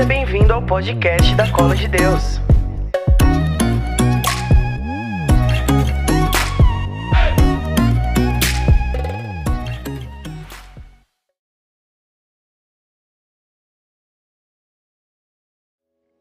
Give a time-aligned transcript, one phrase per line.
[0.00, 2.40] Seja bem-vindo ao podcast da Cola de Deus.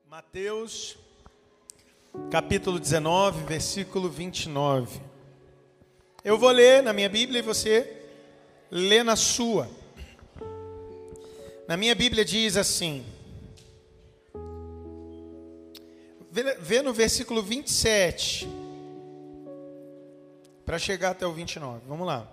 [0.09, 0.97] Mateus,
[2.29, 4.99] capítulo 19, versículo 29.
[6.21, 7.89] Eu vou ler na minha Bíblia e você
[8.69, 9.69] lê na sua.
[11.65, 13.05] Na minha Bíblia diz assim:
[16.31, 18.47] vê, no versículo 27,
[20.65, 21.81] para chegar até o 29.
[21.87, 22.27] Vamos lá.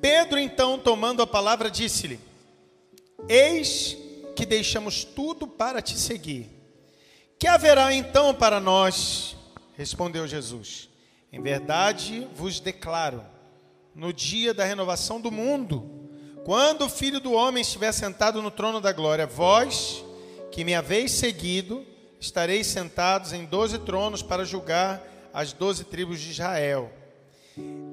[0.00, 2.18] Pedro, então, tomando a palavra, disse-lhe:
[3.28, 3.96] Eis
[4.34, 6.48] que deixamos tudo para te seguir.
[7.38, 9.36] Que haverá então para nós?
[9.76, 10.88] Respondeu Jesus.
[11.32, 13.24] Em verdade vos declaro,
[13.94, 16.08] no dia da renovação do mundo,
[16.44, 20.04] quando o filho do homem estiver sentado no trono da glória, vós,
[20.50, 21.86] que me haveis seguido,
[22.20, 26.92] estareis sentados em doze tronos para julgar as doze tribos de Israel.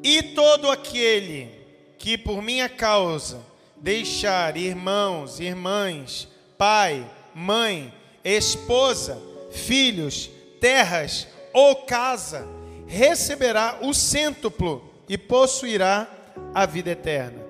[0.03, 1.49] E todo aquele
[1.97, 3.41] que por minha causa
[3.77, 12.47] deixar irmãos, irmãs, pai, mãe, esposa, filhos, terras ou casa,
[12.87, 16.07] receberá o cêntuplo e possuirá
[16.53, 17.45] a vida eterna.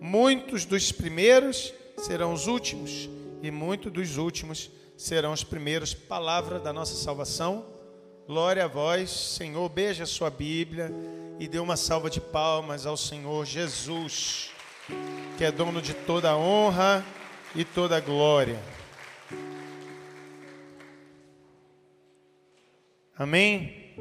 [0.00, 3.08] Muitos dos primeiros serão os últimos,
[3.42, 5.94] e muitos dos últimos serão os primeiros.
[5.94, 7.64] Palavra da nossa salvação.
[8.26, 9.66] Glória a vós, Senhor.
[9.68, 10.92] Beija a sua Bíblia
[11.38, 14.50] e dê uma salva de palmas ao Senhor Jesus,
[15.38, 17.04] que é dono de toda a honra
[17.54, 18.60] e toda a glória.
[23.16, 23.94] Amém?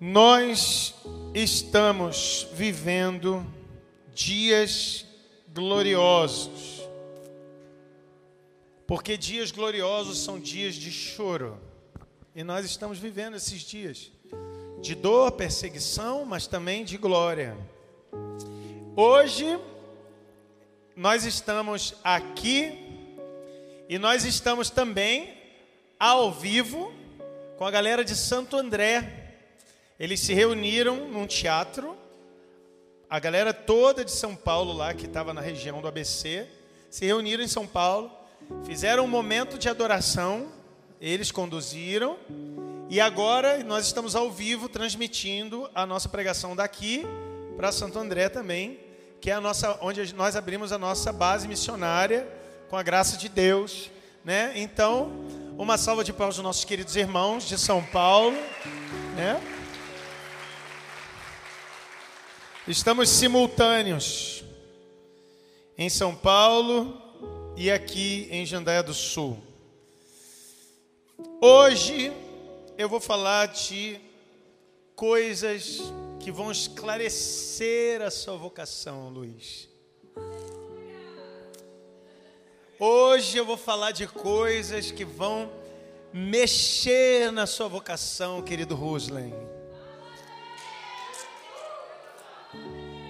[0.00, 0.94] Nós
[1.34, 3.46] estamos vivendo
[4.14, 5.06] dias
[5.48, 6.83] gloriosos.
[8.86, 11.58] Porque dias gloriosos são dias de choro.
[12.34, 14.12] E nós estamos vivendo esses dias
[14.80, 17.56] de dor, perseguição, mas também de glória.
[18.94, 19.58] Hoje
[20.94, 22.78] nós estamos aqui
[23.88, 25.34] e nós estamos também
[25.98, 26.92] ao vivo
[27.56, 29.38] com a galera de Santo André.
[29.98, 31.96] Eles se reuniram num teatro,
[33.08, 36.46] a galera toda de São Paulo lá, que estava na região do ABC,
[36.90, 38.10] se reuniram em São Paulo,
[38.64, 40.52] fizeram um momento de adoração,
[41.00, 42.16] eles conduziram,
[42.88, 47.06] e agora nós estamos ao vivo transmitindo a nossa pregação daqui
[47.56, 48.78] para Santo André também,
[49.20, 52.28] que é a nossa, onde nós abrimos a nossa base missionária
[52.68, 53.90] com a graça de Deus,
[54.24, 54.52] né?
[54.54, 55.12] Então,
[55.56, 58.36] uma salva de palmas aos nossos queridos irmãos de São Paulo,
[59.16, 59.40] né?
[62.66, 64.42] Estamos simultâneos
[65.76, 67.03] em São Paulo
[67.56, 69.38] e aqui em Jandaia do Sul.
[71.40, 72.12] Hoje
[72.76, 74.00] eu vou falar de
[74.96, 75.80] coisas
[76.18, 79.68] que vão esclarecer a sua vocação, Luiz.
[82.78, 85.50] Hoje eu vou falar de coisas que vão
[86.12, 89.32] mexer na sua vocação, querido Ruslen.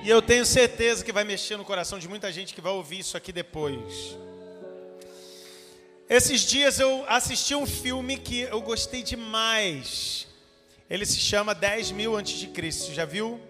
[0.02, 2.98] E eu tenho certeza que vai mexer no coração de muita gente que vai ouvir
[2.98, 4.18] isso aqui depois.
[6.08, 10.26] Esses dias eu assisti um filme que eu gostei demais.
[10.88, 12.92] Ele se chama 10 mil antes de Cristo.
[12.92, 13.40] Já viu?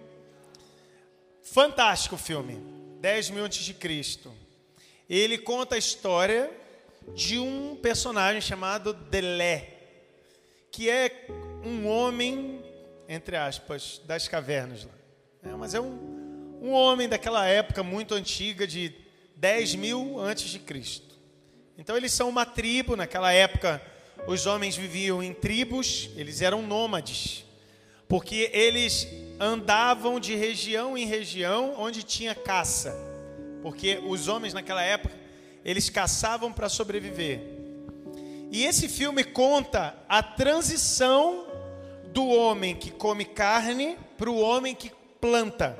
[1.43, 2.57] Fantástico filme.
[3.01, 4.31] 10 mil antes de Cristo.
[5.09, 6.49] Ele conta a história
[7.13, 9.73] de um personagem chamado Delé,
[10.71, 11.27] que é
[11.63, 12.63] um homem,
[13.07, 14.87] entre aspas, das cavernas.
[15.43, 18.93] É, mas é um, um homem daquela época muito antiga, de
[19.35, 21.14] 10 mil antes de Cristo.
[21.77, 23.81] Então eles são uma tribo, naquela época
[24.27, 27.45] os homens viviam em tribos, eles eram nômades,
[28.07, 29.07] porque eles
[29.39, 33.13] andavam de região em região onde tinha caça
[33.65, 35.15] porque os homens naquela época
[35.63, 37.41] eles caçavam para sobreviver.
[38.51, 41.47] E esse filme conta a transição
[42.13, 45.75] do homem que come carne para o homem que planta,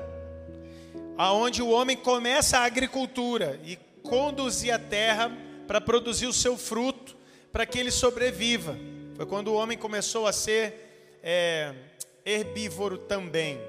[1.15, 5.31] aonde o homem começa a agricultura e conduzir a terra
[5.67, 7.15] para produzir o seu fruto,
[7.51, 8.77] para que ele sobreviva.
[9.15, 11.73] Foi quando o homem começou a ser é,
[12.25, 13.59] herbívoro também.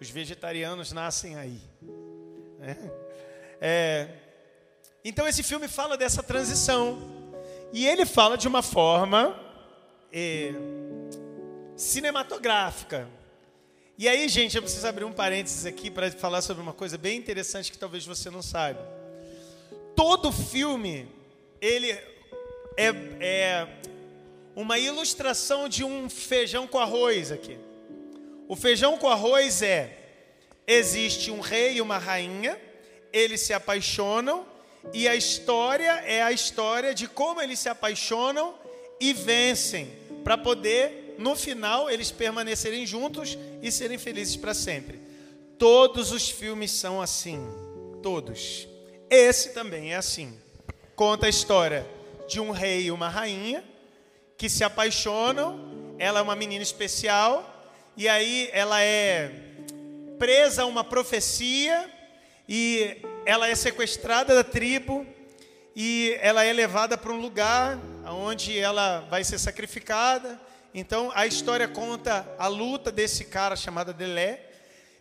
[0.00, 1.60] Os vegetarianos nascem aí.
[2.58, 2.76] Né?
[3.60, 4.08] É,
[5.04, 7.18] então esse filme fala dessa transição.
[7.72, 9.38] E ele fala de uma forma
[10.12, 10.52] é,
[11.76, 13.08] cinematográfica.
[13.98, 17.18] E aí, gente, eu preciso abrir um parênteses aqui para falar sobre uma coisa bem
[17.18, 18.97] interessante que talvez você não saiba.
[19.98, 21.08] Todo filme
[21.60, 23.68] ele é, é
[24.54, 27.58] uma ilustração de um feijão com arroz aqui.
[28.46, 29.98] O feijão com arroz é
[30.68, 32.56] existe um rei e uma rainha,
[33.12, 34.46] eles se apaixonam
[34.94, 38.54] e a história é a história de como eles se apaixonam
[39.00, 39.90] e vencem
[40.22, 45.00] para poder no final eles permanecerem juntos e serem felizes para sempre.
[45.58, 47.40] Todos os filmes são assim,
[48.00, 48.77] todos.
[49.10, 50.38] Esse também é assim.
[50.94, 51.86] Conta a história
[52.28, 53.64] de um rei e uma rainha
[54.36, 55.94] que se apaixonam.
[55.98, 59.32] Ela é uma menina especial e aí ela é
[60.18, 61.90] presa a uma profecia
[62.46, 65.06] e ela é sequestrada da tribo
[65.74, 70.38] e ela é levada para um lugar onde ela vai ser sacrificada.
[70.74, 74.50] Então a história conta a luta desse cara chamado Delé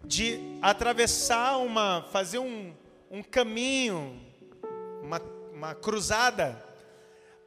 [0.01, 2.73] de atravessar uma, fazer um,
[3.09, 4.19] um caminho,
[5.01, 5.21] uma,
[5.53, 6.63] uma cruzada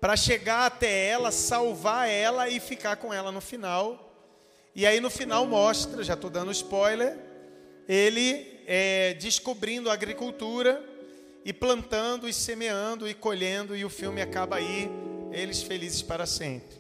[0.01, 4.07] para chegar até ela, salvar ela e ficar com ela no final.
[4.75, 7.19] E aí no final mostra, já estou dando spoiler,
[7.87, 10.83] ele é, descobrindo a agricultura
[11.45, 14.91] e plantando e semeando e colhendo e o filme acaba aí,
[15.33, 16.79] eles felizes para sempre.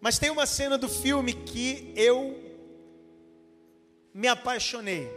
[0.00, 2.36] Mas tem uma cena do filme que eu
[4.12, 5.08] me apaixonei,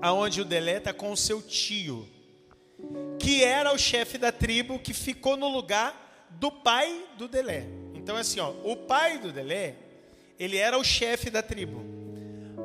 [0.00, 2.06] aonde o Delé está com seu tio,
[3.18, 7.66] que era o chefe da tribo que ficou no lugar do pai do Delé.
[7.94, 9.74] Então assim, ó, o pai do Delé,
[10.38, 11.84] ele era o chefe da tribo.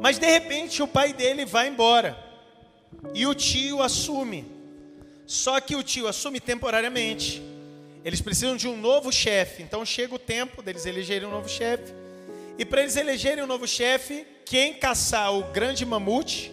[0.01, 2.17] Mas de repente o pai dele vai embora.
[3.13, 4.45] E o tio assume.
[5.25, 7.41] Só que o tio assume temporariamente.
[8.03, 9.63] Eles precisam de um novo chefe.
[9.63, 11.93] Então chega o tempo deles elegerem um novo chefe.
[12.57, 16.51] E para eles elegerem um novo chefe, quem caçar o grande mamute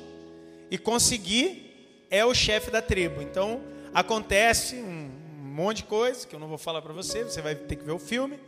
[0.71, 3.23] e conseguir é o chefe da tribo.
[3.23, 3.63] Então
[3.93, 5.11] acontece um
[5.41, 7.93] monte de coisa que eu não vou falar para você, você vai ter que ver
[7.93, 8.39] o filme.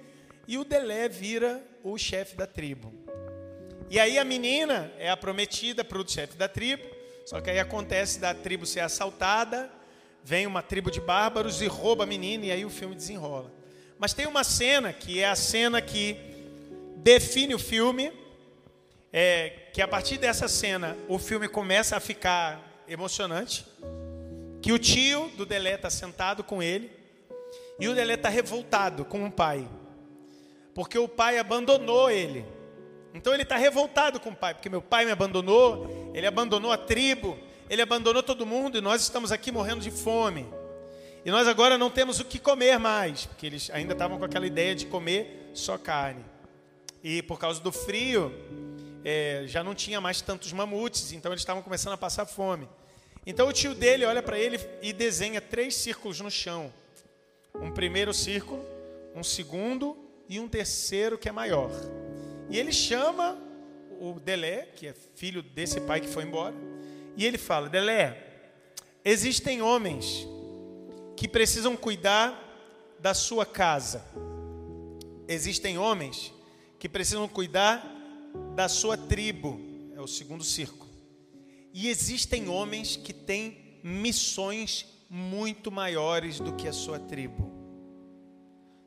[0.47, 2.93] E o Delé vira o chefe da tribo.
[3.89, 6.85] E aí a menina é a prometida para o chefe da tribo.
[7.27, 9.71] Só que aí acontece da tribo ser assaltada
[10.23, 13.53] vem uma tribo de bárbaros e rouba a menina, e aí o filme desenrola.
[13.99, 16.17] Mas tem uma cena que é a cena que
[16.97, 18.13] define o filme,
[19.12, 23.67] é, que a partir dessa cena o filme começa a ficar emocionante,
[24.62, 26.91] que o tio do Delé está sentado com ele,
[27.79, 29.67] e o Delé está revoltado com o pai,
[30.75, 32.45] porque o pai abandonou ele.
[33.12, 36.77] Então ele está revoltado com o pai, porque meu pai me abandonou, ele abandonou a
[36.77, 40.47] tribo, ele abandonou todo mundo e nós estamos aqui morrendo de fome.
[41.25, 44.47] E nós agora não temos o que comer mais, porque eles ainda estavam com aquela
[44.47, 46.25] ideia de comer só carne.
[47.03, 48.33] E por causa do frio,
[49.05, 52.69] é, já não tinha mais tantos mamutes, então eles estavam começando a passar fome.
[53.26, 56.73] Então o tio dele olha para ele e desenha três círculos no chão:
[57.55, 58.64] um primeiro círculo,
[59.14, 59.97] um segundo
[60.29, 61.70] e um terceiro que é maior.
[62.49, 63.38] E ele chama
[64.00, 66.55] o Delé, que é filho desse pai que foi embora,
[67.17, 68.17] e ele fala: Delé,
[69.05, 70.26] existem homens
[71.17, 72.47] que precisam cuidar
[72.99, 74.05] da sua casa.
[75.29, 76.32] Existem homens
[76.79, 78.00] que precisam cuidar
[78.55, 79.61] da sua tribo.
[79.94, 80.91] É o segundo círculo.
[81.73, 87.50] E existem homens que têm missões muito maiores do que a sua tribo.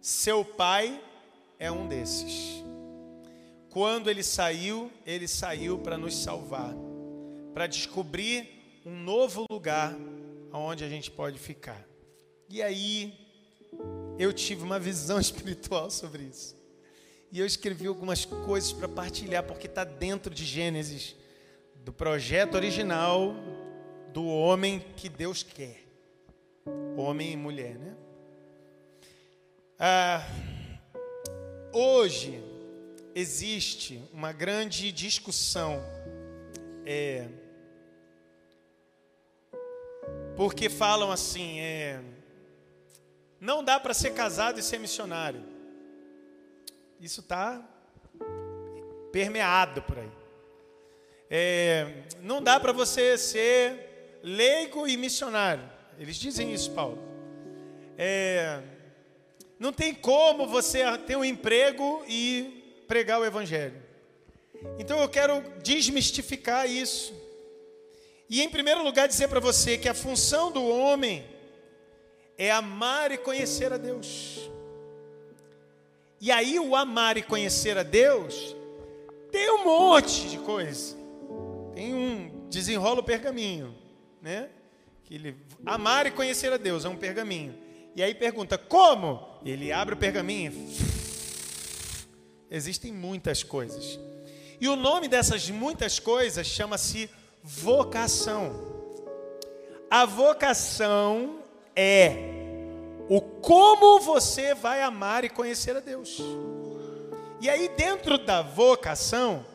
[0.02, 1.02] Seu pai
[1.60, 2.64] é um desses.
[3.70, 6.74] Quando ele saiu, ele saiu para nos salvar
[7.54, 9.96] para descobrir um novo lugar
[10.52, 11.88] onde a gente pode ficar.
[12.50, 13.14] E aí
[14.18, 16.56] eu tive uma visão espiritual sobre isso.
[17.34, 21.16] E eu escrevi algumas coisas para partilhar, porque está dentro de Gênesis,
[21.78, 23.34] do projeto original
[24.14, 25.82] do homem que Deus quer.
[26.96, 27.96] Homem e mulher, né?
[29.80, 30.24] Ah,
[31.74, 32.40] hoje
[33.16, 35.82] existe uma grande discussão
[36.86, 37.28] é,
[40.36, 42.00] porque falam assim, é,
[43.42, 45.63] não dá para ser casado e ser missionário.
[47.00, 47.62] Isso está
[49.12, 50.12] permeado por aí.
[51.30, 55.70] É, não dá para você ser leigo e missionário.
[56.00, 56.98] Eles dizem isso, Paulo.
[57.98, 58.62] É,
[59.60, 63.82] não tem como você ter um emprego e pregar o evangelho.
[64.80, 67.14] Então eu quero desmistificar isso.
[68.30, 71.26] E em primeiro lugar dizer para você que a função do homem
[72.38, 74.50] é amar e conhecer a Deus.
[76.24, 78.56] E aí o amar e conhecer a Deus
[79.30, 80.96] tem um monte de coisa.
[81.76, 83.76] Tem um desenrola o pergaminho,
[84.22, 84.48] né?
[85.04, 87.54] que ele amar e conhecer a Deus, é um pergaminho.
[87.94, 90.54] E aí pergunta: "Como?" Ele abre o pergaminho.
[92.50, 94.00] Existem muitas coisas.
[94.62, 97.10] E o nome dessas muitas coisas chama-se
[97.44, 98.56] vocação.
[99.92, 101.40] A vocação
[101.76, 102.43] é
[103.10, 106.22] o como você vai amar e conhecer a Deus.
[107.42, 109.46] E aí, dentro da vocação,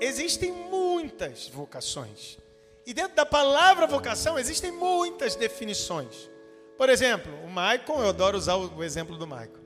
[0.00, 2.38] existem muitas vocações.
[2.84, 6.28] E dentro da palavra vocação, existem muitas definições.
[6.76, 9.58] Por exemplo, o Michael, eu adoro usar o exemplo do Michael.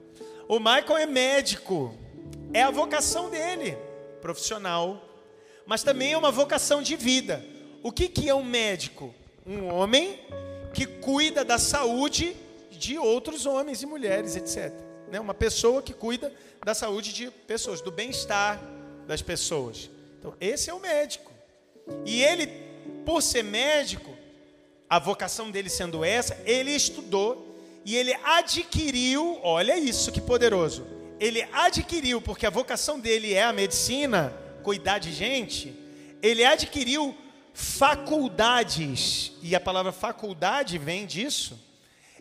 [0.48, 1.96] O Michael é médico,
[2.52, 3.78] é a vocação dele,
[4.20, 5.02] profissional,
[5.64, 7.44] mas também é uma vocação de vida.
[7.82, 9.14] O que, que é um médico?
[9.46, 10.20] Um homem
[10.74, 12.36] que cuida da saúde
[12.82, 14.72] de outros homens e mulheres, etc.
[15.08, 15.20] Né?
[15.20, 16.34] Uma pessoa que cuida
[16.64, 18.60] da saúde de pessoas, do bem-estar
[19.06, 19.88] das pessoas.
[20.18, 21.30] Então, esse é o médico.
[22.04, 22.48] E ele,
[23.06, 24.16] por ser médico,
[24.90, 30.84] a vocação dele sendo essa, ele estudou e ele adquiriu, olha isso que poderoso.
[31.20, 34.34] Ele adquiriu, porque a vocação dele é a medicina,
[34.64, 35.72] cuidar de gente,
[36.20, 37.16] ele adquiriu
[37.54, 41.72] faculdades, e a palavra faculdade vem disso.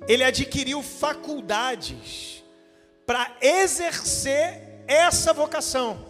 [0.08, 2.44] Ele adquiriu faculdades
[3.06, 6.06] para exercer essa vocação.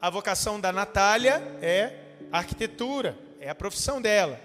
[0.00, 1.92] A vocação da Natália é
[2.30, 4.40] arquitetura, é a profissão dela.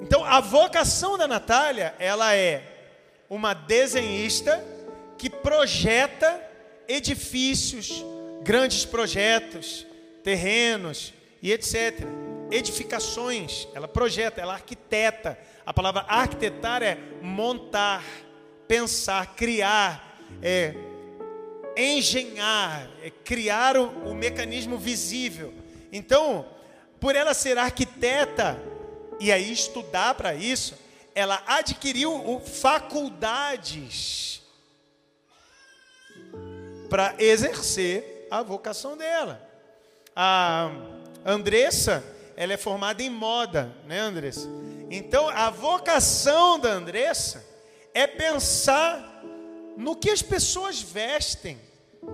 [0.00, 2.62] Então, a vocação da Natália, ela é
[3.28, 4.62] uma desenhista
[5.16, 6.40] que projeta
[6.86, 8.04] edifícios,
[8.42, 9.86] grandes projetos,
[10.22, 12.06] terrenos e etc
[12.52, 15.38] edificações, ela projeta, ela arquiteta.
[15.64, 18.04] A palavra arquitetar é montar,
[18.66, 20.74] pensar, criar, é
[21.76, 25.54] engenhar, é criar o, o mecanismo visível.
[25.92, 26.46] Então,
[26.98, 28.60] por ela ser arquiteta
[29.20, 30.74] e aí estudar para isso,
[31.14, 34.42] ela adquiriu faculdades
[36.88, 39.48] para exercer a vocação dela.
[40.14, 40.70] A
[41.24, 42.04] Andressa,
[42.36, 44.48] ela é formada em moda, né, Andressa?
[44.94, 47.42] Então, a vocação da Andressa
[47.94, 49.24] é pensar
[49.74, 51.58] no que as pessoas vestem,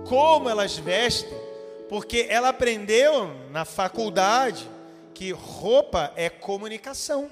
[0.07, 1.37] como elas vestem,
[1.89, 4.65] porque ela aprendeu na faculdade
[5.13, 7.29] que roupa é comunicação.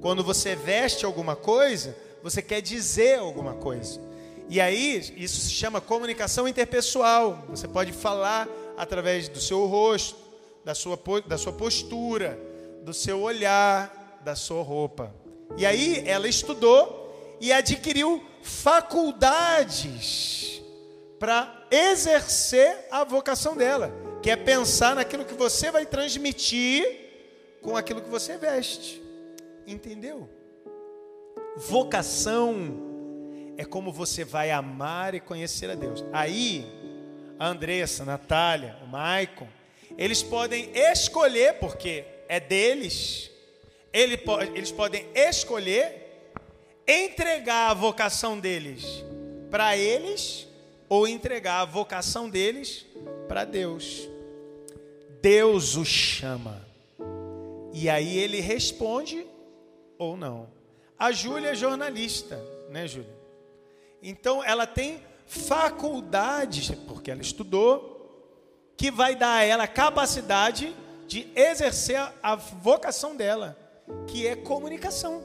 [0.00, 4.00] Quando você veste alguma coisa, você quer dizer alguma coisa.
[4.48, 7.44] E aí, isso se chama comunicação interpessoal.
[7.48, 10.18] Você pode falar através do seu rosto,
[10.64, 10.98] da sua,
[11.28, 12.36] da sua postura,
[12.82, 15.14] do seu olhar, da sua roupa.
[15.56, 20.60] E aí ela estudou e adquiriu faculdades
[21.18, 27.06] para exercer a vocação dela, que é pensar naquilo que você vai transmitir
[27.60, 29.02] com aquilo que você veste.
[29.66, 30.28] Entendeu?
[31.56, 32.86] Vocação
[33.56, 36.04] é como você vai amar e conhecer a Deus.
[36.12, 36.64] Aí,
[37.38, 39.48] a Andressa, a Natália, o Maicon,
[39.96, 43.30] eles podem escolher, porque é deles,
[43.92, 46.08] eles podem escolher
[46.86, 49.04] entregar a vocação deles
[49.50, 50.46] para eles
[50.88, 52.86] ou entregar a vocação deles
[53.28, 54.08] para Deus.
[55.20, 56.66] Deus o chama.
[57.72, 59.26] E aí ele responde
[59.98, 60.48] ou não.
[60.98, 63.16] A Júlia é jornalista, né, Júlia?
[64.02, 67.98] Então ela tem faculdades, porque ela estudou,
[68.76, 70.74] que vai dar a ela capacidade
[71.06, 73.56] de exercer a vocação dela,
[74.06, 75.22] que é comunicação.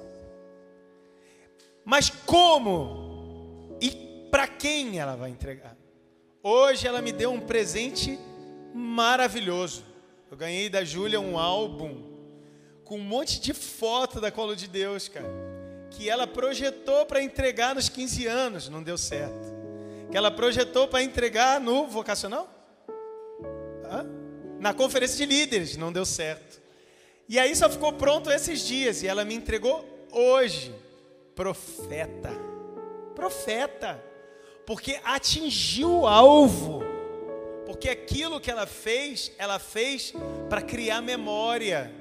[1.86, 3.92] Mas como e
[4.32, 5.76] para quem ela vai entregar?
[6.42, 8.20] Hoje ela me deu um presente
[8.74, 9.84] maravilhoso.
[10.30, 12.12] Eu ganhei da Júlia um álbum
[12.84, 15.30] com um monte de foto da Colo de Deus, cara,
[15.92, 19.54] que ela projetou para entregar nos 15 anos, não deu certo.
[20.12, 22.50] Que ela projetou para entregar no vocacional?
[24.60, 26.63] na conferência de líderes, não deu certo.
[27.28, 30.74] E aí só ficou pronto esses dias e ela me entregou hoje.
[31.36, 32.32] Profeta.
[33.16, 34.04] Profeta.
[34.66, 36.84] Porque atingiu o alvo.
[37.66, 40.14] Porque aquilo que ela fez, ela fez
[40.50, 41.92] para criar memória.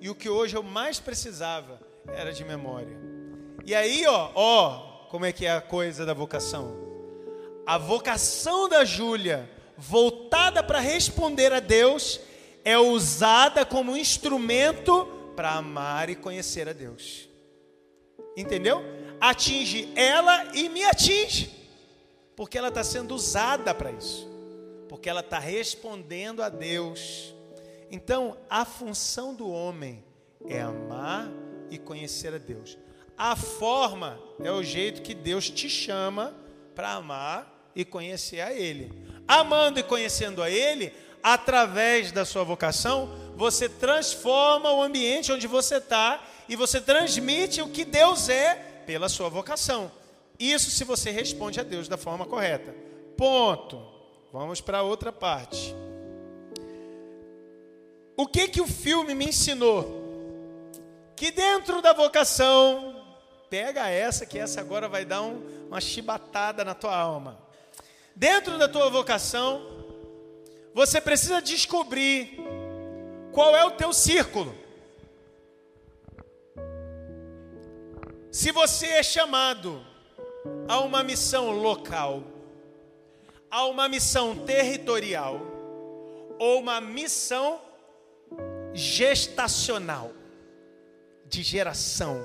[0.00, 2.96] E o que hoje eu mais precisava era de memória.
[3.64, 6.76] E aí, ó, ó, como é que é a coisa da vocação?
[7.64, 12.20] A vocação da Júlia voltada para responder a Deus,
[12.64, 17.28] é usada como instrumento para amar e conhecer a Deus.
[18.36, 18.82] Entendeu?
[19.20, 21.50] Atinge ela e me atinge,
[22.34, 24.28] porque ela está sendo usada para isso,
[24.88, 27.34] porque ela está respondendo a Deus.
[27.90, 30.02] Então, a função do homem
[30.46, 31.30] é amar
[31.70, 32.78] e conhecer a Deus.
[33.16, 36.34] A forma é o jeito que Deus te chama
[36.74, 38.90] para amar e conhecer a Ele.
[39.28, 45.76] Amando e conhecendo a Ele, através da sua vocação, você transforma o ambiente onde você
[45.76, 48.54] está e você transmite o que Deus é
[48.86, 49.90] pela sua vocação.
[50.38, 52.74] Isso se você responde a Deus da forma correta.
[53.16, 53.80] Ponto.
[54.32, 55.74] Vamos para outra parte.
[58.16, 60.00] O que que o filme me ensinou?
[61.14, 63.04] Que dentro da vocação,
[63.48, 67.38] pega essa que essa agora vai dar um, uma chibatada na tua alma.
[68.14, 69.81] Dentro da tua vocação,
[70.74, 72.38] você precisa descobrir
[73.32, 74.54] qual é o teu círculo.
[78.30, 79.84] Se você é chamado
[80.66, 82.24] a uma missão local,
[83.50, 85.40] a uma missão territorial
[86.38, 87.60] ou uma missão
[88.72, 90.12] gestacional,
[91.32, 92.20] de geração.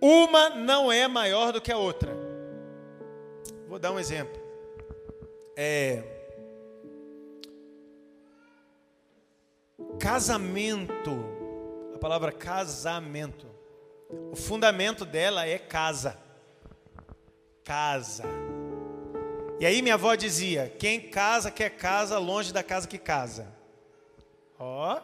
[0.00, 2.16] Uma não é maior do que a outra.
[3.68, 4.40] Vou dar um exemplo.
[5.56, 6.19] É,
[10.00, 11.22] casamento,
[11.94, 13.46] a palavra casamento,
[14.32, 16.16] o fundamento dela é casa.
[17.62, 18.24] Casa.
[19.60, 23.46] E aí minha avó dizia: quem casa quer casa longe da casa que casa.
[24.58, 24.98] Ó,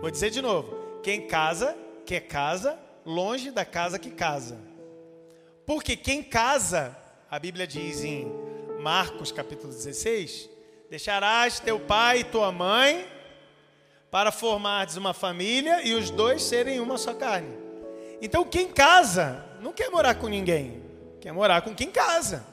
[0.00, 1.76] vou dizer de novo: quem casa
[2.06, 4.58] quer casa longe da casa que casa.
[5.66, 6.96] Porque quem casa,
[7.30, 8.26] a Bíblia diz em
[8.80, 10.48] Marcos capítulo 16:
[10.88, 13.13] deixarás teu pai e tua mãe
[14.14, 17.52] para formares uma família e os dois serem uma só carne.
[18.22, 20.84] Então quem casa não quer morar com ninguém,
[21.20, 22.46] quer morar com quem casa.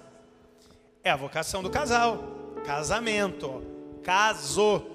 [1.03, 2.17] É a vocação do casal.
[2.65, 3.63] Casamento,
[4.01, 4.89] casou.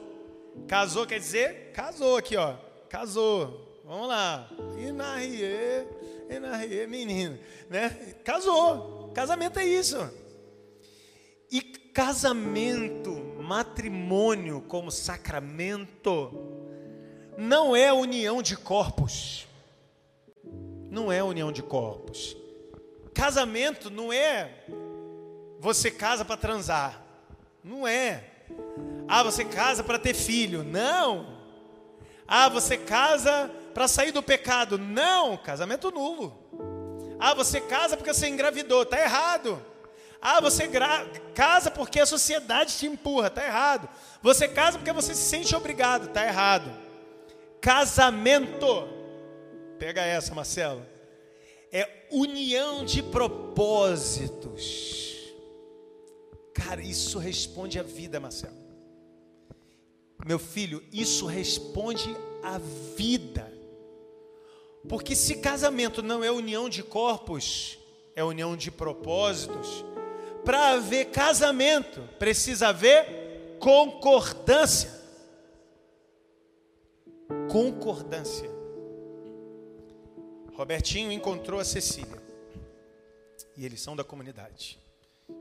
[0.66, 2.54] Casou quer dizer casou aqui, ó.
[2.88, 3.80] Casou.
[3.84, 4.50] Vamos lá.
[4.76, 5.86] Inarie,
[6.28, 7.38] inarie, menino,
[7.70, 7.90] né?
[8.24, 9.12] Casou.
[9.14, 9.98] Casamento é isso.
[11.48, 16.55] E casamento, matrimônio como sacramento,
[17.36, 19.46] não é união de corpos.
[20.90, 22.36] Não é união de corpos.
[23.12, 24.50] Casamento não é
[25.58, 27.02] você casa para transar.
[27.62, 28.24] Não é.
[29.08, 30.62] Ah, você casa para ter filho.
[30.62, 31.36] Não.
[32.26, 34.78] Ah, você casa para sair do pecado.
[34.78, 37.16] Não, casamento nulo.
[37.18, 38.82] Ah, você casa porque você engravidou.
[38.82, 39.62] Está errado.
[40.20, 40.68] Ah, você
[41.34, 43.28] casa porque a sociedade te empurra.
[43.28, 43.88] Está errado.
[44.22, 46.06] Você casa porque você se sente obrigado.
[46.06, 46.85] Está errado.
[47.60, 48.88] Casamento.
[49.78, 50.84] Pega essa, Marcelo.
[51.72, 54.54] É união de propósitos.
[56.54, 58.56] Cara, isso responde à vida, Marcelo.
[60.24, 62.58] Meu filho, isso responde à
[62.96, 63.52] vida.
[64.88, 67.78] Porque se casamento não é união de corpos,
[68.14, 69.84] é união de propósitos,
[70.44, 74.95] para haver casamento, precisa haver concordância.
[77.50, 78.50] Concordância.
[80.54, 82.22] Robertinho encontrou a Cecília.
[83.56, 84.78] E eles são da comunidade.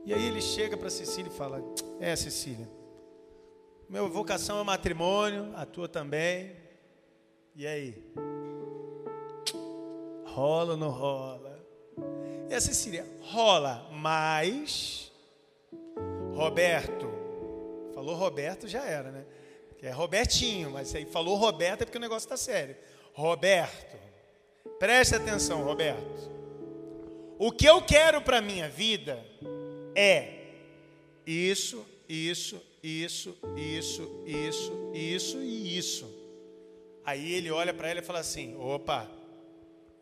[0.04, 1.62] E aí ele chega para Cecília e fala:
[2.00, 2.68] É, Cecília,
[3.88, 6.56] minha vocação é matrimônio, a tua também.
[7.54, 8.04] E aí?
[10.24, 11.58] Rola ou não rola?
[12.48, 15.10] E a Cecília, rola, mas
[16.34, 17.08] Roberto,
[17.94, 19.24] falou Roberto já era, né?
[19.86, 22.76] É Robertinho, mas aí falou Roberto é porque o negócio está sério.
[23.12, 23.96] Roberto,
[24.78, 26.30] preste atenção, Roberto.
[27.38, 29.24] O que eu quero para minha vida
[29.94, 30.46] é
[31.26, 36.26] isso, isso, isso, isso, isso, isso e isso.
[37.04, 39.08] Aí ele olha para ela e fala assim: opa,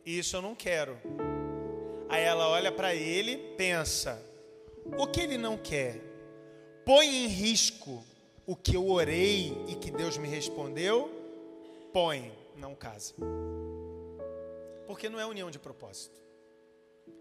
[0.07, 0.99] isso eu não quero.
[2.09, 4.25] Aí ela olha para ele, pensa:
[4.97, 6.01] o que ele não quer?
[6.87, 8.03] Põe em risco
[8.47, 11.11] o que eu orei e que Deus me respondeu?
[11.93, 13.15] Põe, não casa.
[14.87, 16.21] Porque não é união de propósito.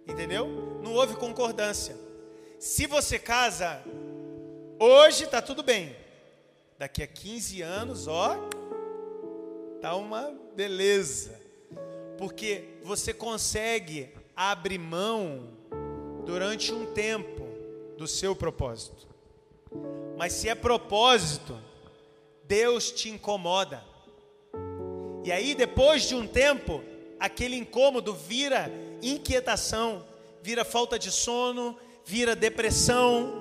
[0.08, 0.48] Entendeu?
[0.82, 1.96] Não houve concordância.
[2.60, 3.82] Se você casa
[4.80, 5.96] hoje, tá tudo bem.
[6.78, 8.38] Daqui a 15 anos, ó,
[9.80, 11.40] tá uma beleza.
[12.18, 15.50] Porque você consegue abrir mão
[16.26, 17.44] durante um tempo
[17.98, 19.08] do seu propósito.
[20.18, 21.60] Mas se é propósito,
[22.44, 23.84] Deus te incomoda.
[25.24, 26.84] E aí, depois de um tempo,
[27.20, 28.72] aquele incômodo vira
[29.02, 30.06] inquietação,
[30.42, 33.34] vira falta de sono, vira depressão,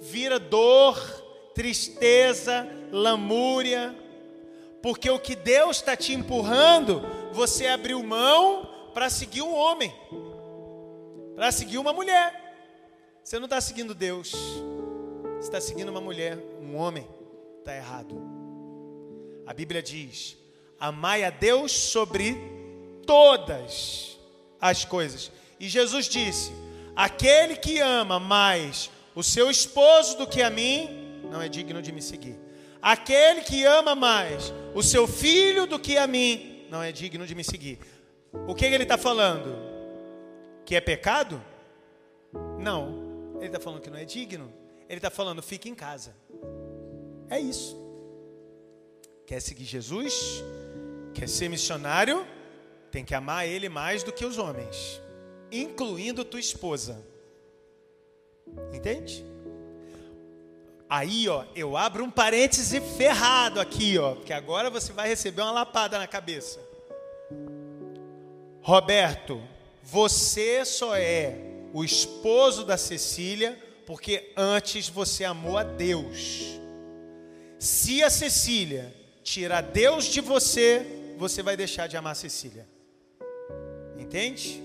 [0.00, 0.98] vira dor,
[1.54, 3.94] tristeza, lamúria,
[4.82, 9.94] Porque o que Deus está te empurrando, você abriu mão para seguir um homem,
[11.36, 12.40] para seguir uma mulher.
[13.22, 14.32] Você não está seguindo Deus,
[15.40, 17.06] está seguindo uma mulher, um homem.
[17.58, 18.16] Está errado.
[19.46, 20.36] A Bíblia diz:
[20.78, 22.36] amai a Deus sobre
[23.06, 24.18] todas
[24.60, 25.30] as coisas.
[25.58, 26.52] E Jesus disse:
[26.94, 31.92] aquele que ama mais o seu esposo do que a mim, não é digno de
[31.92, 32.38] me seguir.
[32.80, 37.34] Aquele que ama mais o seu filho do que a mim, não é digno de
[37.34, 37.78] me seguir.
[38.46, 39.54] O que ele está falando?
[40.64, 41.42] Que é pecado?
[42.58, 43.36] Não.
[43.36, 44.59] Ele está falando que não é digno.
[44.90, 46.12] Ele está falando, fique em casa.
[47.28, 47.78] É isso.
[49.24, 50.42] Quer seguir Jesus?
[51.14, 52.26] Quer ser missionário?
[52.90, 55.00] Tem que amar ele mais do que os homens,
[55.52, 57.06] incluindo tua esposa.
[58.74, 59.24] Entende?
[60.88, 65.52] Aí, ó, eu abro um parêntese ferrado aqui, ó, porque agora você vai receber uma
[65.52, 66.58] lapada na cabeça.
[68.60, 69.40] Roberto,
[69.84, 71.36] você só é
[71.72, 76.60] o esposo da Cecília porque antes você amou a Deus.
[77.58, 80.86] Se a Cecília tirar Deus de você,
[81.18, 82.68] você vai deixar de amar a Cecília.
[83.98, 84.62] Entende?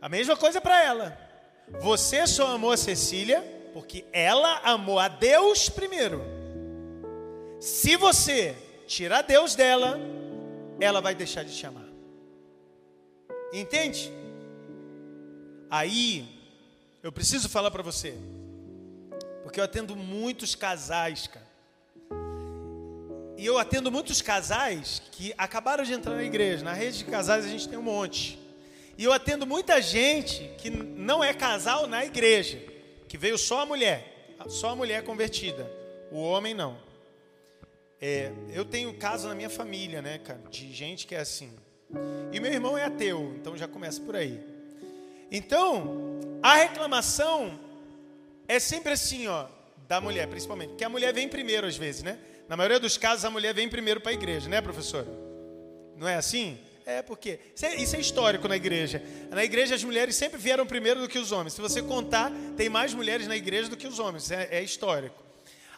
[0.00, 1.18] A mesma coisa para ela.
[1.80, 3.42] Você só amou a Cecília
[3.74, 6.22] porque ela amou a Deus primeiro.
[7.58, 8.54] Se você
[8.86, 9.98] tirar Deus dela,
[10.78, 11.88] ela vai deixar de te amar.
[13.52, 14.12] Entende?
[15.68, 16.41] Aí,
[17.02, 18.14] eu preciso falar para você,
[19.42, 21.52] porque eu atendo muitos casais, cara.
[23.36, 26.64] E eu atendo muitos casais que acabaram de entrar na igreja.
[26.64, 28.38] Na rede de casais a gente tem um monte.
[28.96, 32.62] E eu atendo muita gente que não é casal na igreja
[33.08, 35.70] que veio só a mulher, só a mulher convertida,
[36.10, 36.78] o homem não.
[38.00, 41.52] É, eu tenho caso na minha família, né, cara, de gente que é assim.
[42.32, 44.51] E meu irmão é ateu, então já começa por aí.
[45.32, 47.58] Então, a reclamação
[48.46, 49.46] é sempre assim, ó,
[49.88, 52.18] da mulher, principalmente, que a mulher vem primeiro às vezes, né?
[52.46, 55.06] Na maioria dos casos a mulher vem primeiro para a igreja, né, professor?
[55.96, 56.58] Não é assim?
[56.84, 59.02] É, porque isso é, isso é, histórico na igreja.
[59.30, 61.54] Na igreja as mulheres sempre vieram primeiro do que os homens.
[61.54, 64.30] Se você contar, tem mais mulheres na igreja do que os homens.
[64.30, 65.22] É, é histórico.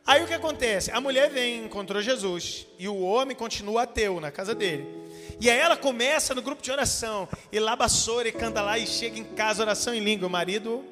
[0.04, 0.90] Aí o que acontece?
[0.90, 5.03] A mulher vem, encontrou Jesus, e o homem continua ateu na casa dele.
[5.40, 9.18] E aí ela começa no grupo de oração, e labaçora e canta lá, e chega
[9.18, 10.28] em casa, oração em língua.
[10.28, 10.84] O marido.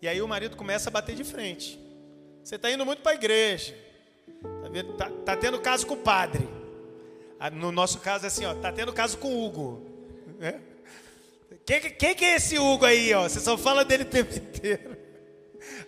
[0.00, 1.78] E aí o marido começa a bater de frente.
[2.42, 3.74] Você está indo muito para a igreja.
[4.64, 6.48] Está tá, tá tendo caso com o padre.
[7.38, 9.82] Ah, no nosso caso é assim, ó, tá tendo caso com o Hugo.
[10.38, 10.60] Né?
[11.64, 13.28] Quem, quem que é esse Hugo aí, ó?
[13.28, 14.96] Você só fala dele o tempo inteiro.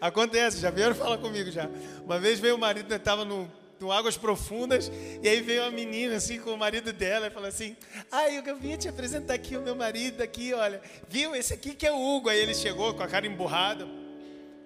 [0.00, 1.68] Acontece, já vieram falar comigo já.
[2.04, 5.70] Uma vez veio o marido, estava né, no, no Águas Profundas, e aí veio uma
[5.70, 7.76] menina assim com o marido dela e falou assim:
[8.12, 10.80] Ai, eu vim te apresentar aqui o meu marido aqui, olha.
[11.08, 11.34] Viu?
[11.34, 12.28] Esse aqui que é o Hugo.
[12.28, 13.88] Aí ele chegou com a cara emburrada.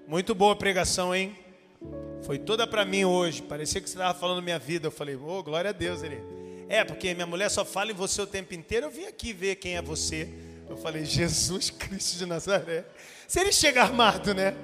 [0.06, 1.34] Muito boa pregação, hein?
[2.24, 3.40] Foi toda para mim hoje.
[3.42, 4.88] Parecia que você estava falando minha vida.
[4.88, 6.02] Eu falei, ô, oh, glória a Deus.
[6.02, 6.20] Ele,
[6.68, 8.86] é, porque minha mulher só fala em você o tempo inteiro.
[8.86, 10.28] Eu vim aqui ver quem é você.
[10.68, 12.84] Eu falei, Jesus Cristo de Nazaré.
[13.28, 14.54] Se ele chega armado, né?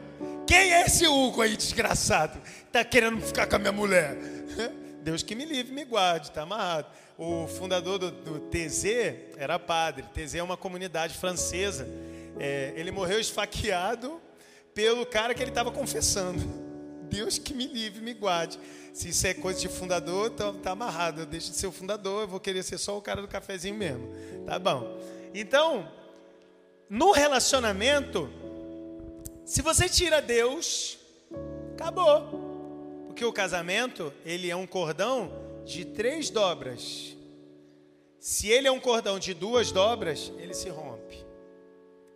[0.47, 2.41] Quem é esse Hugo aí, desgraçado?
[2.73, 4.17] Tá querendo ficar com a minha mulher?
[5.03, 6.87] Deus que me livre, me guarde, tá amarrado.
[7.17, 8.85] O fundador do, do TZ
[9.37, 10.05] era padre.
[10.15, 11.87] TZ é uma comunidade francesa.
[12.39, 14.21] É, ele morreu esfaqueado
[14.75, 16.43] pelo cara que ele estava confessando.
[17.11, 18.59] Deus que me livre, me guarde.
[18.93, 21.23] Se isso é coisa de fundador, então tá amarrado.
[21.23, 23.75] Eu deixo de ser o fundador, eu vou querer ser só o cara do cafezinho
[23.75, 24.09] mesmo.
[24.47, 24.99] Tá bom.
[25.35, 25.91] Então,
[26.89, 28.31] no relacionamento,
[29.45, 30.99] se você tira Deus,
[31.75, 32.50] acabou.
[33.11, 35.33] Porque o casamento, ele é um cordão
[35.65, 37.17] de três dobras.
[38.21, 41.27] Se ele é um cordão de duas dobras, ele se rompe.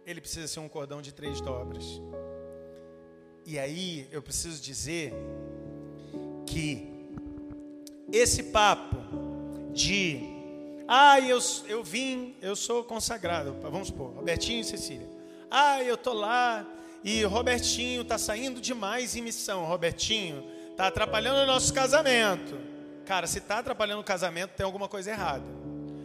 [0.07, 2.01] Ele precisa ser um cordão de três dobras.
[3.45, 5.13] E aí eu preciso dizer
[6.47, 6.87] que
[8.13, 8.97] esse papo
[9.73, 10.21] de
[10.87, 15.09] ah, eu, eu vim, eu sou consagrado, vamos supor, Robertinho e Cecília.
[15.51, 16.65] Ah, eu tô lá
[17.03, 19.65] e Robertinho está saindo demais em missão.
[19.65, 22.59] Robertinho está atrapalhando o nosso casamento.
[23.07, 25.45] Cara, se está atrapalhando o casamento, tem alguma coisa errada.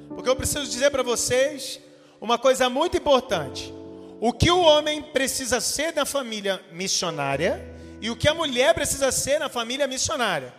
[0.09, 1.79] Porque eu preciso dizer para vocês
[2.21, 3.73] uma coisa muito importante.
[4.21, 7.65] O que o homem precisa ser na família missionária
[7.99, 10.53] e o que a mulher precisa ser na família missionária.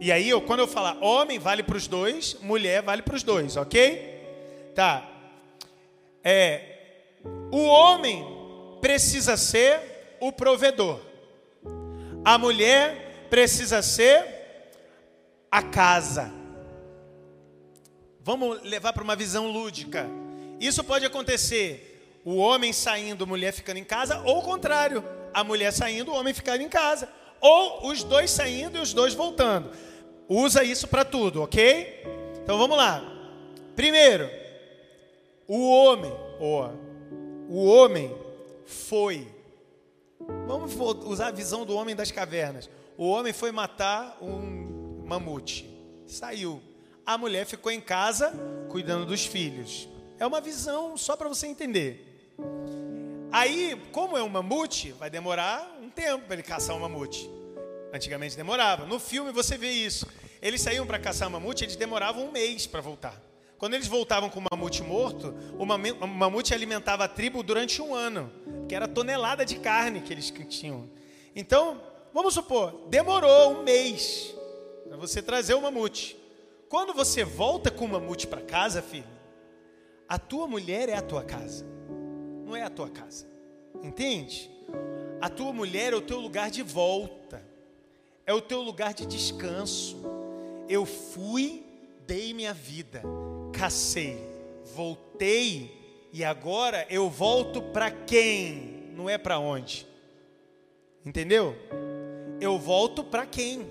[0.00, 3.22] E aí, eu, quando eu falar homem, vale para os dois, mulher, vale para os
[3.22, 4.72] dois, ok?
[4.74, 5.08] Tá.
[6.24, 7.20] É,
[7.52, 8.24] o homem
[8.80, 11.00] precisa ser o provedor,
[12.24, 14.24] a mulher precisa ser
[15.50, 16.30] a casa.
[18.20, 20.06] Vamos levar para uma visão lúdica.
[20.60, 25.02] Isso pode acontecer o homem saindo, a mulher ficando em casa, ou o contrário,
[25.32, 27.08] a mulher saindo, o homem ficando em casa,
[27.40, 29.70] ou os dois saindo e os dois voltando.
[30.28, 32.02] Usa isso para tudo, ok?
[32.42, 33.02] Então vamos lá.
[33.74, 34.28] Primeiro,
[35.46, 36.70] o homem, ó,
[37.48, 38.14] o homem
[38.66, 39.26] foi.
[40.46, 42.68] Vamos usar a visão do homem das cavernas.
[42.96, 45.68] O homem foi matar um mamute.
[46.06, 46.62] Saiu.
[47.04, 48.32] A mulher ficou em casa
[48.68, 49.88] cuidando dos filhos.
[50.18, 52.34] É uma visão só para você entender.
[53.30, 57.30] Aí, como é um mamute, vai demorar um tempo para ele caçar um mamute.
[57.92, 58.86] Antigamente demorava.
[58.86, 60.06] No filme você vê isso.
[60.40, 63.27] Eles saíam para caçar mamute, eles demoravam um mês para voltar.
[63.58, 65.66] Quando eles voltavam com o mamute morto, o
[66.06, 68.30] mamute alimentava a tribo durante um ano,
[68.68, 70.88] que era tonelada de carne que eles tinham.
[71.34, 71.82] Então,
[72.14, 74.34] vamos supor, demorou um mês
[74.86, 76.16] para você trazer o mamute.
[76.68, 79.08] Quando você volta com o mamute para casa, filho,
[80.08, 81.66] a tua mulher é a tua casa,
[82.44, 83.26] não é a tua casa.
[83.82, 84.50] Entende?
[85.20, 87.42] A tua mulher é o teu lugar de volta,
[88.24, 89.96] é o teu lugar de descanso.
[90.68, 91.64] Eu fui,
[92.06, 93.02] dei minha vida,
[93.58, 94.16] cacei,
[94.76, 98.92] voltei e agora eu volto para quem?
[98.94, 99.84] Não é para onde.
[101.04, 101.56] Entendeu?
[102.40, 103.66] Eu volto para quem?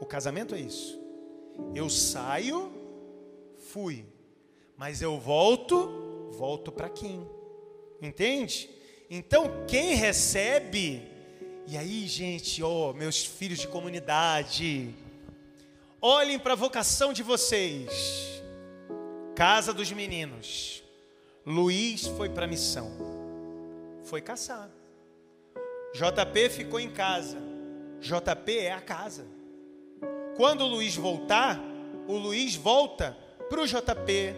[0.00, 1.00] O casamento é isso.
[1.72, 2.72] Eu saio,
[3.70, 4.04] fui,
[4.76, 7.24] mas eu volto, volto para quem?
[8.00, 8.68] Entende?
[9.08, 11.08] Então quem recebe,
[11.68, 14.92] e aí, gente, ó, oh, meus filhos de comunidade,
[16.00, 18.31] olhem para a vocação de vocês.
[19.42, 20.84] Casa dos meninos.
[21.44, 22.92] Luiz foi para a missão.
[24.04, 24.70] Foi caçar.
[25.92, 27.38] JP ficou em casa.
[28.00, 29.26] JP é a casa.
[30.36, 31.58] Quando o Luiz voltar,
[32.06, 33.18] o Luiz volta
[33.50, 34.36] para o JP.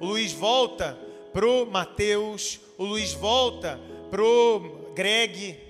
[0.00, 0.98] O Luiz volta
[1.30, 2.58] para o Mateus.
[2.78, 3.78] O Luiz volta
[4.10, 5.60] para o Greg,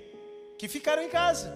[0.57, 1.53] que ficaram em casa.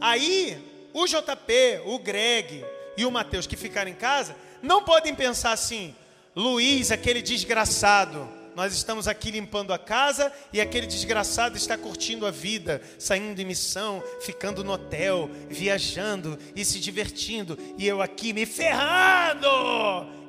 [0.00, 2.64] Aí, o JP, o Greg
[2.96, 5.92] e o Mateus que ficaram em casa, não podem pensar assim,
[6.36, 12.30] Luiz, aquele desgraçado, nós estamos aqui limpando a casa e aquele desgraçado está curtindo a
[12.32, 18.46] vida, saindo em missão, ficando no hotel, viajando e se divertindo, e eu aqui me
[18.46, 19.46] ferrando.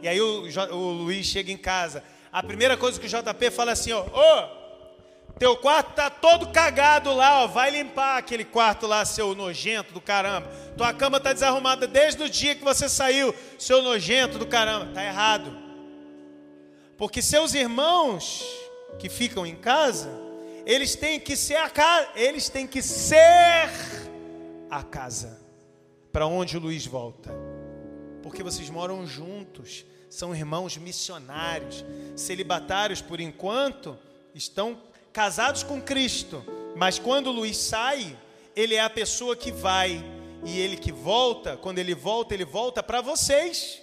[0.03, 2.03] E aí o, o Luiz chega em casa.
[2.31, 4.03] A primeira coisa que o JP fala assim: ô,
[5.39, 7.47] teu quarto tá todo cagado lá, ó.
[7.47, 10.47] Vai limpar aquele quarto lá, seu nojento do caramba.
[10.77, 14.93] Tua cama tá desarrumada desde o dia que você saiu, seu nojento do caramba.
[14.93, 15.64] Tá errado.
[16.97, 18.43] Porque seus irmãos
[18.97, 20.09] que ficam em casa,
[20.65, 23.69] eles têm que ser a casa, eles têm que ser
[24.69, 25.39] a casa
[26.11, 27.31] para onde o Luiz volta.
[28.23, 31.83] Porque vocês moram juntos, são irmãos missionários,
[32.15, 33.97] celibatários por enquanto,
[34.33, 34.81] estão
[35.11, 36.43] casados com Cristo,
[36.75, 38.17] mas quando o Luiz sai,
[38.55, 40.03] ele é a pessoa que vai
[40.45, 43.81] e ele que volta, quando ele volta, ele volta para vocês.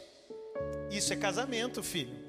[0.90, 2.21] Isso é casamento, filho.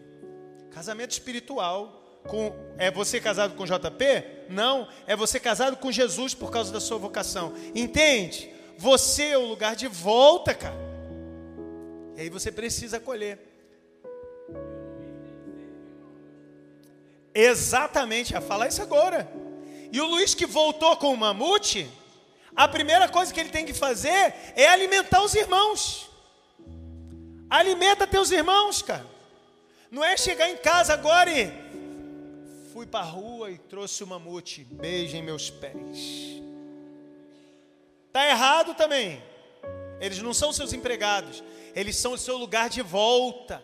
[0.74, 2.00] Casamento espiritual.
[2.28, 4.48] Com, é você casado com JP?
[4.50, 7.54] Não, é você casado com Jesus por causa da sua vocação.
[7.76, 8.50] Entende?
[8.78, 10.76] Você é o lugar de volta, cara.
[12.16, 13.40] E aí você precisa acolher.
[17.36, 19.30] Exatamente, a falar isso agora.
[19.92, 21.90] E o Luiz que voltou com o mamute,
[22.56, 26.10] a primeira coisa que ele tem que fazer é alimentar os irmãos.
[27.50, 29.13] Alimenta teus irmãos, cara.
[29.94, 31.54] Não é chegar em casa agora e
[32.74, 36.42] fui para a rua e trouxe o mamute, beijem meus pés.
[38.12, 39.22] Tá errado também.
[40.02, 41.44] Eles não são seus empregados,
[41.76, 43.64] eles são o seu lugar de volta.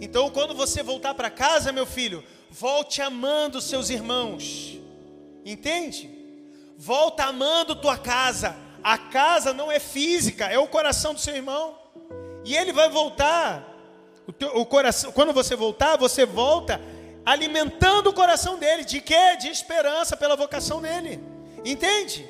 [0.00, 4.76] Então, quando você voltar para casa, meu filho, volte amando seus irmãos.
[5.44, 6.10] Entende?
[6.76, 8.56] Volta amando tua casa.
[8.82, 11.78] A casa não é física, é o coração do seu irmão.
[12.44, 13.71] E ele vai voltar.
[14.32, 16.80] O, teu, o coração, quando você voltar, você volta
[17.24, 18.82] alimentando o coração dele.
[18.82, 19.36] De quê?
[19.38, 21.20] De esperança pela vocação dele.
[21.62, 22.26] Entende?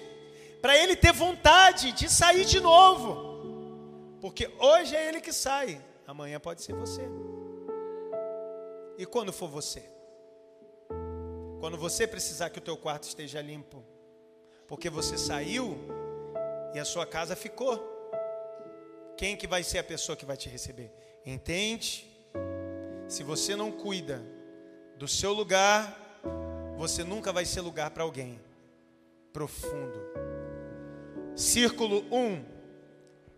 [0.60, 4.18] Para ele ter vontade de sair de novo.
[4.20, 7.02] Porque hoje é ele que sai, amanhã pode ser você.
[8.98, 9.88] E quando for você?
[11.60, 13.84] Quando você precisar que o teu quarto esteja limpo,
[14.66, 15.78] porque você saiu
[16.74, 17.80] e a sua casa ficou.
[19.16, 20.92] Quem que vai ser a pessoa que vai te receber?
[21.24, 22.06] Entende?
[23.08, 24.22] Se você não cuida
[24.96, 26.20] do seu lugar,
[26.76, 28.40] você nunca vai ser lugar para alguém.
[29.32, 30.00] Profundo.
[31.36, 32.16] Círculo 1.
[32.16, 32.44] Um,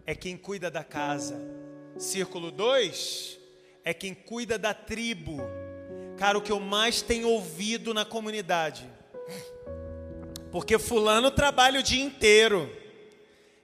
[0.07, 1.39] é quem cuida da casa.
[1.97, 3.39] Círculo 2
[3.85, 5.39] é quem cuida da tribo.
[6.17, 8.89] Cara, o que eu mais tenho ouvido na comunidade.
[10.51, 12.71] Porque fulano trabalha o dia inteiro.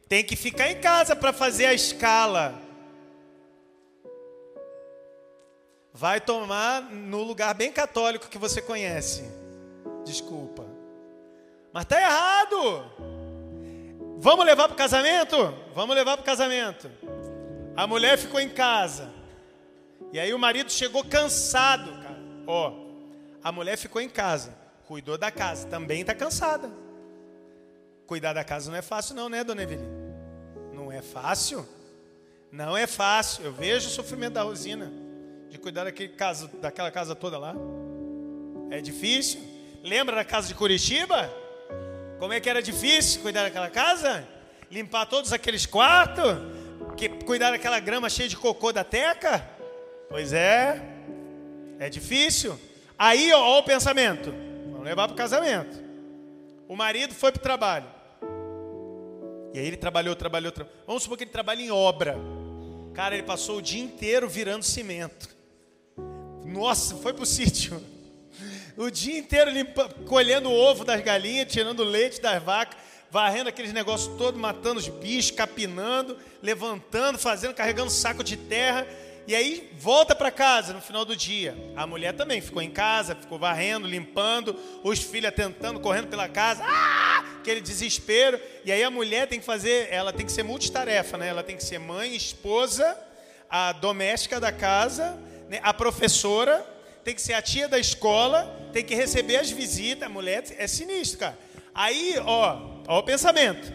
[0.09, 2.61] Tem que ficar em casa para fazer a escala.
[5.93, 9.25] Vai tomar no lugar bem católico que você conhece.
[10.05, 10.65] Desculpa.
[11.73, 12.85] Mas tá errado.
[14.19, 15.37] Vamos levar para o casamento?
[15.75, 16.91] Vamos levar para o casamento.
[17.77, 19.11] A mulher ficou em casa.
[20.13, 22.21] E aí o marido chegou cansado, cara.
[22.47, 22.73] Ó,
[23.43, 24.55] a mulher ficou em casa,
[24.87, 26.71] cuidou da casa, também está cansada.
[28.07, 29.89] Cuidar da casa não é fácil, não, né, dona Evelina?
[30.73, 31.67] Não é fácil.
[32.51, 33.45] Não é fácil.
[33.45, 34.93] Eu vejo o sofrimento da Rosina
[35.51, 36.15] de cuidar daquele
[36.61, 37.55] daquela casa toda lá.
[38.71, 39.43] É difícil.
[39.83, 41.29] Lembra da casa de Curitiba?
[42.19, 44.27] Como é que era difícil cuidar daquela casa?
[44.71, 46.39] Limpar todos aqueles quartos?
[46.97, 49.45] Que, cuidar daquela grama cheia de cocô da teca?
[50.09, 50.81] Pois é.
[51.81, 52.59] É difícil.
[52.97, 54.33] Aí, ó, ó o pensamento.
[54.71, 55.83] Vamos levar para o casamento.
[56.69, 57.87] O marido foi para o trabalho.
[59.53, 60.79] E aí ele trabalhou, trabalhou, trabalhou.
[60.87, 62.17] Vamos supor que ele trabalha em obra.
[62.95, 65.40] Cara, ele passou o dia inteiro virando cimento.
[66.51, 67.81] Nossa, foi pro sítio.
[68.77, 72.77] O dia inteiro limpa, colhendo o ovo das galinhas, tirando o leite das vacas,
[73.09, 78.85] varrendo aqueles negócios todos, matando os bichos, capinando, levantando, fazendo, carregando saco de terra.
[79.29, 81.57] E aí volta para casa no final do dia.
[81.77, 86.65] A mulher também ficou em casa, ficou varrendo, limpando, os filhos tentando, correndo pela casa,
[86.65, 87.25] ah!
[87.39, 88.41] aquele desespero.
[88.65, 91.29] E aí a mulher tem que fazer, ela tem que ser multitarefa, né?
[91.29, 92.99] Ela tem que ser mãe, esposa,
[93.49, 95.30] a doméstica da casa?
[95.59, 96.65] A professora,
[97.03, 100.05] tem que ser a tia da escola, tem que receber as visitas.
[100.05, 101.39] A mulher é sinistro, cara.
[101.75, 103.73] Aí, ó, ó o pensamento.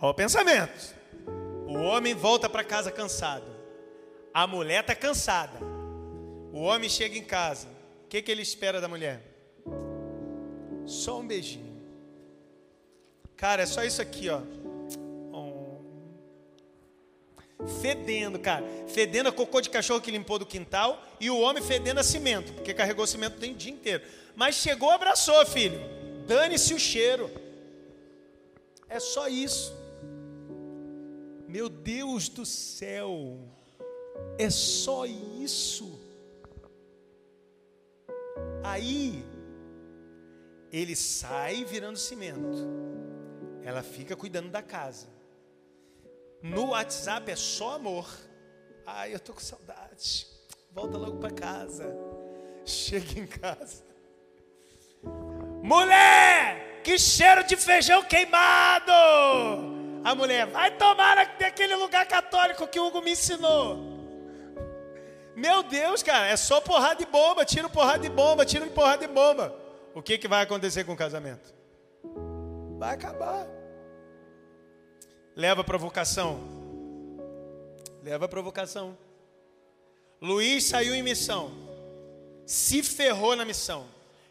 [0.00, 0.94] Ó o pensamento.
[1.66, 3.44] O homem volta para casa cansado.
[4.32, 5.58] A mulher está cansada.
[6.52, 7.68] O homem chega em casa.
[8.04, 9.22] O que, que ele espera da mulher?
[10.84, 11.76] Só um beijinho.
[13.36, 14.40] Cara, é só isso aqui, ó.
[17.80, 18.64] Fedendo, cara.
[18.88, 21.02] Fedendo a cocô de cachorro que limpou do quintal.
[21.20, 24.04] E o homem fedendo a cimento, porque carregou cimento o dia inteiro.
[24.34, 25.80] Mas chegou, abraçou, filho.
[26.26, 27.30] Dane-se o cheiro.
[28.88, 29.74] É só isso.
[31.48, 33.38] Meu Deus do céu.
[34.38, 35.98] É só isso.
[38.62, 39.24] Aí
[40.72, 42.68] ele sai virando cimento.
[43.62, 45.15] Ela fica cuidando da casa.
[46.42, 48.06] No WhatsApp é só amor.
[48.86, 50.26] Ai, eu tô com saudade.
[50.70, 51.96] Volta logo para casa.
[52.64, 53.84] Chega em casa.
[55.62, 58.92] Mulher, que cheiro de feijão queimado!
[60.04, 63.96] A mulher, vai tomar naquele lugar católico que o Hugo me ensinou.
[65.34, 69.12] Meu Deus, cara, é só porrada de bomba, tira porrada de bomba, tira porrada de
[69.12, 69.54] bomba.
[69.94, 71.52] O que, que vai acontecer com o casamento?
[72.78, 73.55] Vai acabar.
[75.36, 76.40] Leva a provocação.
[78.02, 78.96] Leva a provocação.
[80.18, 81.52] Luiz saiu em missão.
[82.46, 83.86] Se ferrou na missão.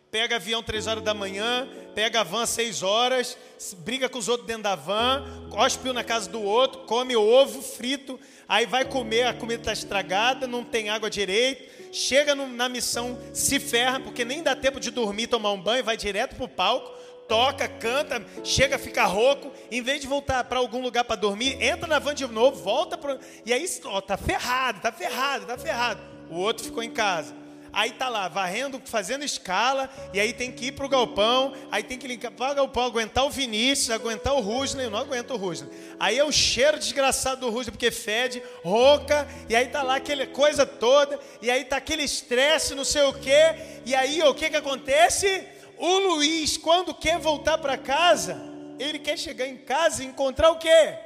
[0.10, 3.38] Pega avião três horas da manhã, pega a van seis horas,
[3.80, 8.18] briga com os outros dentro da van, cospe na casa do outro, come ovo frito,
[8.48, 13.20] aí vai comer, a comida está estragada, não tem água direito, chega no, na missão,
[13.34, 16.50] se ferra, porque nem dá tempo de dormir, tomar um banho, vai direto para o
[16.50, 16.96] palco,
[17.28, 21.88] toca, canta, chega, fica rouco, em vez de voltar para algum lugar para dormir, entra
[21.88, 23.20] na van de novo, volta para.
[23.46, 26.02] E aí, ó, tá ferrado, tá ferrado, tá ferrado.
[26.30, 27.46] O outro ficou em casa.
[27.76, 31.98] Aí tá lá, varrendo, fazendo escala, e aí tem que ir pro galpão, aí tem
[31.98, 35.70] que limpar o galpão, aguentar o Vinícius, aguentar o Rusney, eu não aguento o Rusney.
[36.00, 40.26] Aí é o cheiro desgraçado do Rusney, porque fede, rouca, e aí tá lá aquela
[40.26, 44.50] coisa toda, e aí tá aquele estresse, não sei o quê, e aí o que
[44.50, 45.46] que acontece?
[45.78, 48.38] O Luiz, quando quer voltar para casa,
[48.80, 50.98] ele quer chegar em casa e encontrar o quê?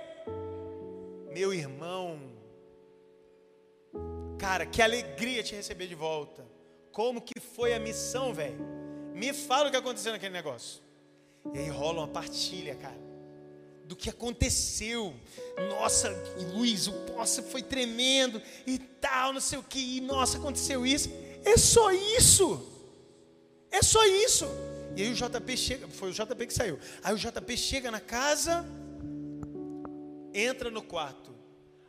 [1.32, 2.20] Meu irmão,
[4.38, 6.46] cara, que alegria te receber de volta.
[6.92, 8.60] Como que foi a missão, velho?
[9.14, 10.82] Me fala o que aconteceu naquele negócio.
[11.54, 13.00] E aí rola uma partilha, cara,
[13.86, 15.14] do que aconteceu.
[15.70, 16.10] Nossa,
[16.54, 19.98] Luiz, o nossa foi tremendo e tal, não sei o que.
[19.98, 21.10] E nossa, aconteceu isso.
[21.44, 22.79] É só isso.
[23.72, 24.46] É só isso.
[24.96, 26.80] E aí o JP chega, foi o JP que saiu.
[27.04, 28.66] Aí o JP chega na casa,
[30.34, 31.34] entra no quarto.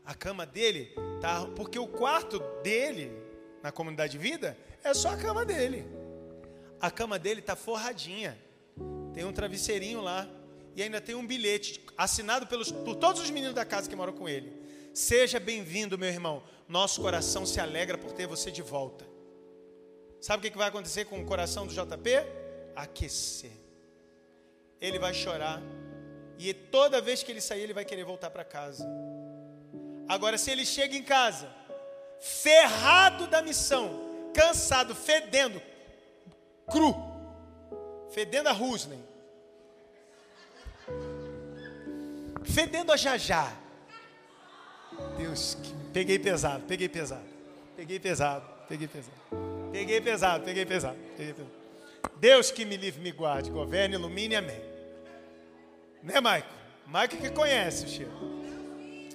[0.04, 3.12] A cama dele tá, porque o quarto dele
[3.62, 5.86] na comunidade de vida é só a cama dele.
[6.80, 8.38] A cama dele está forradinha.
[9.12, 10.28] Tem um travesseirinho lá.
[10.76, 14.12] e ainda tem um bilhete assinado pelos, por todos os meninos da casa que moram
[14.12, 14.52] com ele.
[14.94, 16.42] Seja bem-vindo, meu irmão.
[16.68, 19.09] Nosso coração se alegra por ter você de volta.
[20.20, 22.10] Sabe o que vai acontecer com o coração do JP?
[22.76, 23.52] Aquecer.
[24.80, 25.62] Ele vai chorar.
[26.38, 28.86] E toda vez que ele sair, ele vai querer voltar para casa.
[30.08, 31.48] Agora, se ele chega em casa,
[32.20, 35.60] ferrado da missão, cansado, fedendo,
[36.70, 36.94] cru,
[38.10, 39.02] fedendo a Ruslen,
[42.44, 43.56] fedendo a Jajá.
[45.16, 45.56] Deus,
[45.92, 47.24] peguei pesado, peguei pesado,
[47.76, 49.16] peguei pesado, peguei pesado,
[49.72, 51.60] peguei pesado, peguei pesado, peguei pesado.
[52.16, 54.60] Deus que me livre, me guarde, governe, ilumine, amém.
[56.02, 56.48] Né, Maico?
[56.86, 58.10] Maico que conhece o Chico.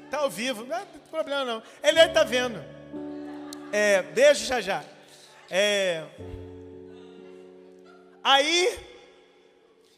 [0.06, 1.64] Está ao vivo, não tem problema não.
[1.84, 2.64] Ele está vendo.
[3.72, 4.84] É, beijo já já.
[5.50, 6.04] É,
[8.24, 8.80] aí,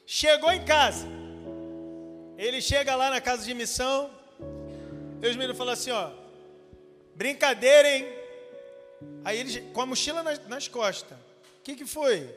[0.05, 1.05] chegou em casa.
[2.37, 4.09] Ele chega lá na casa de missão.
[5.21, 6.11] E os meninos falam assim: ó,
[7.15, 8.16] brincadeira, hein?
[9.23, 11.17] Aí ele, com a mochila nas, nas costas.
[11.59, 12.33] O que, que foi?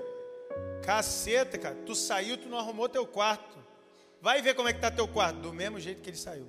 [0.83, 1.77] Caceta, cara.
[1.87, 3.59] Tu saiu, tu não arrumou teu quarto.
[4.21, 5.39] Vai ver como é que tá teu quarto.
[5.39, 6.47] Do mesmo jeito que ele saiu.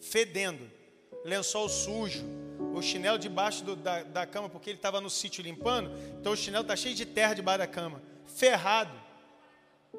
[0.00, 0.70] Fedendo.
[1.24, 2.24] Lençol sujo.
[2.74, 5.90] O chinelo debaixo do, da, da cama, porque ele estava no sítio limpando.
[6.20, 8.02] Então o chinelo tá cheio de terra debaixo da cama.
[8.26, 8.92] Ferrado.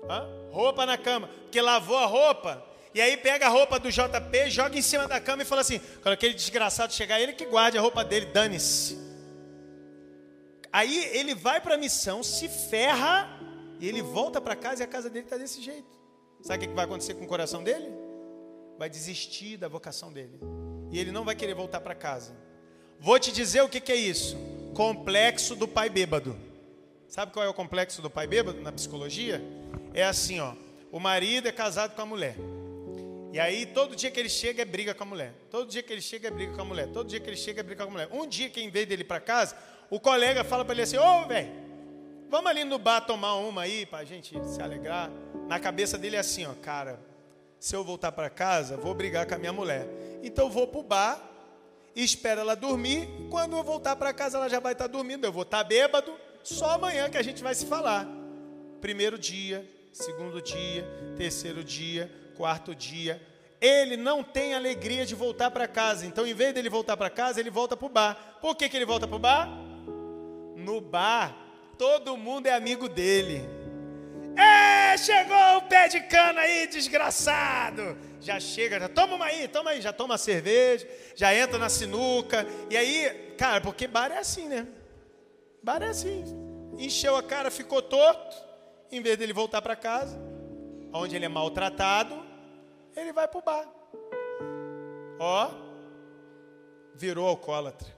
[0.10, 0.28] Hã?
[0.52, 1.28] Roupa na cama.
[1.28, 2.64] Porque lavou a roupa.
[2.94, 5.80] E aí pega a roupa do JP, joga em cima da cama e fala assim:
[6.02, 9.13] quando aquele desgraçado chegar, ele que guarde a roupa dele, dane-se.
[10.74, 13.30] Aí ele vai para a missão, se ferra
[13.80, 16.02] e ele volta para casa e a casa dele está desse jeito.
[16.42, 17.94] Sabe o que vai acontecer com o coração dele?
[18.80, 20.40] Vai desistir da vocação dele.
[20.92, 22.36] E ele não vai querer voltar para casa.
[23.00, 24.36] Vou te dizer o que, que é isso:
[24.74, 26.36] complexo do pai bêbado.
[27.08, 29.40] Sabe qual é o complexo do pai bêbado na psicologia?
[29.94, 30.56] É assim, ó.
[30.92, 32.36] O marido é casado com a mulher.
[33.32, 35.34] E aí, todo dia que ele chega é briga com a mulher.
[35.52, 36.88] Todo dia que ele chega é briga com a mulher.
[36.88, 38.10] Todo dia que ele chega é briga com a mulher.
[38.12, 39.56] Um dia que, em vez dele para casa,
[39.94, 41.52] o colega fala para ele assim: Ô, velho,
[42.28, 45.12] vamos ali no bar tomar uma aí para a gente se alegrar.
[45.48, 47.00] Na cabeça dele é assim: ó, cara,
[47.60, 49.88] se eu voltar para casa, vou brigar com a minha mulher.
[50.24, 51.22] Então, eu vou para o bar,
[51.96, 53.08] espero ela dormir.
[53.30, 55.26] Quando eu voltar para casa, ela já vai estar tá dormindo.
[55.26, 56.12] Eu vou estar tá bêbado.
[56.42, 58.08] Só amanhã que a gente vai se falar.
[58.82, 59.64] Primeiro dia,
[59.94, 60.86] segundo dia,
[61.16, 63.22] terceiro dia quarto dia,
[63.62, 66.04] ele não tem alegria de voltar para casa.
[66.04, 68.40] Então, em vez dele voltar para casa, ele volta para o bar.
[68.42, 69.73] Por que, que ele volta para o bar?
[70.64, 71.36] No bar,
[71.78, 73.44] todo mundo é amigo dele.
[74.36, 77.98] É, chegou o pé de cana aí, desgraçado.
[78.20, 82.48] Já chega, já toma uma aí, toma aí, já toma cerveja, já entra na sinuca.
[82.70, 84.66] E aí, cara, porque bar é assim, né?
[85.62, 86.24] Bar é assim.
[86.78, 88.36] Encheu a cara, ficou torto.
[88.92, 90.20] Em vez dele voltar para casa,
[90.94, 92.24] onde ele é maltratado,
[92.96, 93.68] ele vai para o bar.
[95.20, 95.52] Ó,
[96.96, 97.93] virou alcoólatra.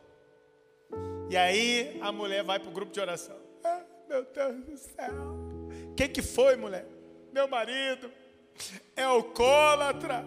[1.30, 3.38] E aí a mulher vai para o grupo de oração.
[3.64, 5.14] Ah, meu Deus do céu.
[5.92, 6.86] O que, que foi, mulher?
[7.34, 8.12] Meu marido
[8.96, 10.26] é alcoólatra.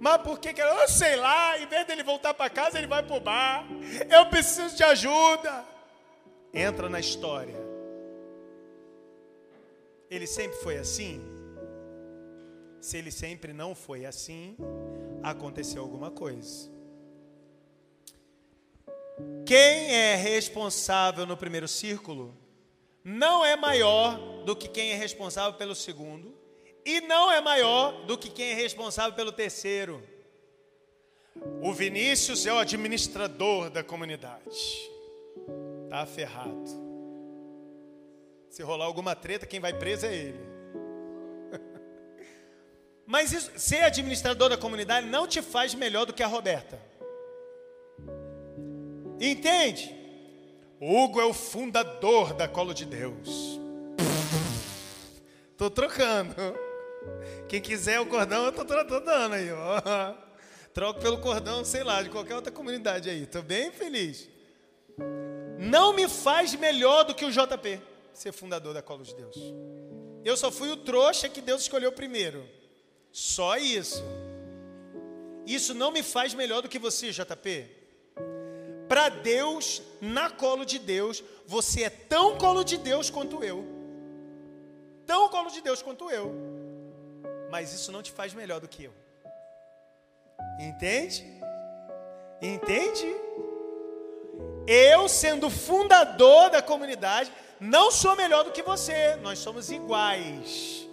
[0.00, 3.02] Mas por que que eu sei lá, em vez dele voltar para casa, ele vai
[3.04, 3.66] para o bar.
[4.10, 5.64] Eu preciso de ajuda.
[6.52, 7.54] Entra na história.
[10.10, 11.22] Ele sempre foi assim?
[12.80, 14.56] Se ele sempre não foi assim,
[15.22, 16.71] aconteceu alguma coisa.
[19.46, 22.36] Quem é responsável no primeiro círculo
[23.04, 26.34] não é maior do que quem é responsável pelo segundo,
[26.84, 30.02] e não é maior do que quem é responsável pelo terceiro.
[31.62, 34.58] O Vinícius é o administrador da comunidade.
[35.84, 36.82] Está ferrado.
[38.50, 40.40] Se rolar alguma treta, quem vai preso é ele.
[43.06, 46.91] Mas isso, ser administrador da comunidade não te faz melhor do que a Roberta.
[49.24, 49.94] Entende?
[50.80, 53.60] Hugo é o fundador da Colo de Deus.
[55.56, 56.34] Tô trocando.
[57.48, 60.12] Quem quiser o cordão, eu tô, tô dando aí, ó.
[60.74, 63.24] Troco pelo cordão, sei lá, de qualquer outra comunidade aí.
[63.24, 64.28] Tô bem feliz.
[65.56, 67.80] Não me faz melhor do que o JP
[68.12, 69.36] ser fundador da Colo de Deus.
[70.24, 72.44] Eu só fui o trouxa que Deus escolheu primeiro.
[73.12, 74.02] Só isso.
[75.46, 77.81] Isso não me faz melhor do que você, JP.
[78.92, 83.64] Para Deus, na colo de Deus, você é tão colo de Deus quanto eu.
[85.06, 86.30] Tão colo de Deus quanto eu.
[87.50, 88.92] Mas isso não te faz melhor do que eu.
[90.60, 91.24] Entende?
[92.42, 93.06] Entende?
[94.66, 99.16] Eu, sendo fundador da comunidade, não sou melhor do que você.
[99.22, 100.86] Nós somos iguais.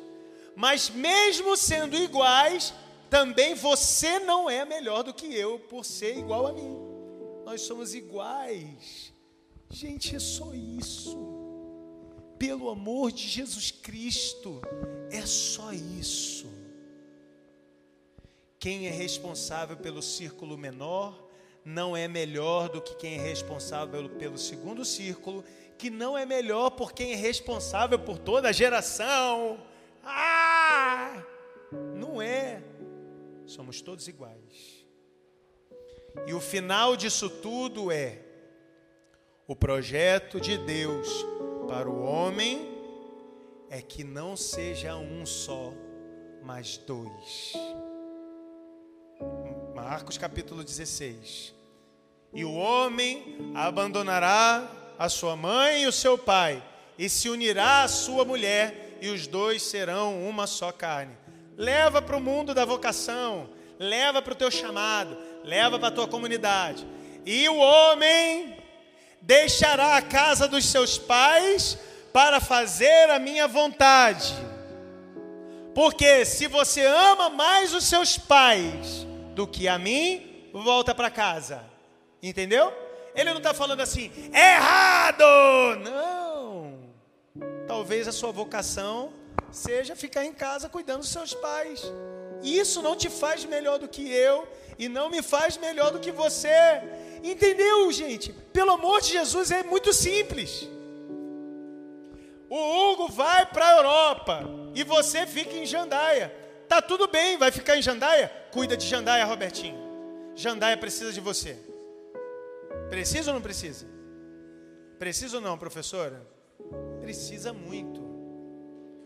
[0.56, 2.74] Mas mesmo sendo iguais,
[3.10, 6.89] também você não é melhor do que eu por ser igual a mim.
[7.50, 9.12] Nós somos iguais.
[9.72, 11.18] Gente, é só isso.
[12.38, 14.62] Pelo amor de Jesus Cristo,
[15.10, 16.46] é só isso.
[18.60, 21.28] Quem é responsável pelo círculo menor
[21.66, 25.44] não é melhor do que quem é responsável pelo, segundo círculo,
[25.76, 29.60] que não é melhor por quem é responsável por toda a geração.
[30.04, 31.26] Ah!
[31.96, 32.62] Não é.
[33.48, 34.79] Somos todos iguais.
[36.28, 38.20] E o final disso tudo é
[39.48, 41.08] o projeto de Deus
[41.68, 42.70] para o homem
[43.70, 45.74] é que não seja um só,
[46.44, 47.54] mas dois.
[49.76, 51.54] Marcos capítulo 16.
[52.34, 56.64] E o homem abandonará a sua mãe e o seu pai,
[56.98, 61.16] e se unirá à sua mulher, e os dois serão uma só carne.
[61.56, 66.08] Leva para o mundo da vocação, leva para o teu chamado, leva para a tua
[66.08, 66.88] comunidade.
[67.26, 68.58] E o homem
[69.22, 71.78] deixará a casa dos seus pais
[72.14, 74.34] para fazer a minha vontade.
[75.74, 81.64] Porque se você ama mais os seus pais do que a mim, volta para casa.
[82.22, 82.74] Entendeu?
[83.16, 85.24] Ele não está falando assim, errado!
[85.84, 86.80] Não.
[87.68, 89.14] Talvez a sua vocação
[89.52, 91.84] seja ficar em casa cuidando dos seus pais.
[92.42, 94.48] Isso não te faz melhor do que eu
[94.80, 96.50] e não me faz melhor do que você.
[97.22, 98.32] Entendeu, gente?
[98.32, 100.68] Pelo amor de Jesus, é muito simples.
[102.50, 106.34] O Hugo vai para a Europa e você fica em Jandaia.
[106.70, 108.32] Tá tudo bem, vai ficar em Jandaia?
[108.52, 109.78] Cuida de Jandaia, Robertinho.
[110.34, 111.58] Jandaia precisa de você.
[112.90, 113.86] Precisa ou não precisa?
[114.98, 116.26] Precisa ou não, professora?
[117.02, 118.02] Precisa muito.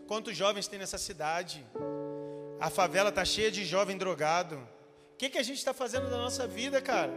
[0.06, 1.66] Quantos jovens tem nessa cidade?
[2.60, 4.73] A favela está cheia de jovem drogado.
[5.24, 7.10] Que, que a gente está fazendo da nossa vida, cara?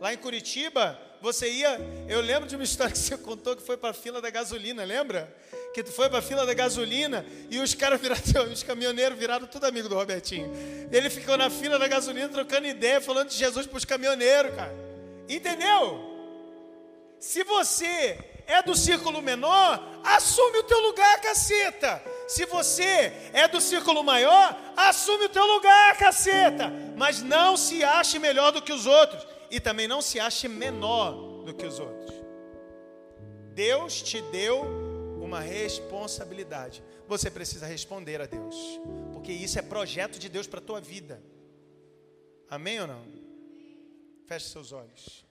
[0.00, 1.78] Lá em Curitiba, você ia.
[2.08, 4.84] Eu lembro de uma história que você contou que foi para a fila da gasolina,
[4.84, 5.30] lembra?
[5.74, 9.46] Que tu foi para a fila da gasolina e os caras viraram, os caminhoneiros viraram
[9.46, 10.50] tudo amigo do Robertinho.
[10.90, 14.74] Ele ficou na fila da gasolina trocando ideia, falando de Jesus para os caminhoneiros, cara.
[15.28, 16.10] Entendeu?
[17.20, 22.02] Se você é do círculo menor, assume o teu lugar, caceta.
[22.26, 26.72] Se você é do círculo maior, assume o teu lugar, caceta.
[26.96, 31.44] Mas não se ache melhor do que os outros e também não se ache menor
[31.44, 32.14] do que os outros.
[33.52, 34.62] Deus te deu
[35.20, 36.82] uma responsabilidade.
[37.06, 38.56] Você precisa responder a Deus,
[39.12, 41.22] porque isso é projeto de Deus para a tua vida.
[42.48, 43.04] Amém ou não?
[44.26, 45.23] Feche seus olhos.